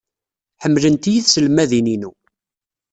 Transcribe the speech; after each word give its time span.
Ḥemmlent-iyi 0.63 1.21
tselmadin-inu. 1.23 2.11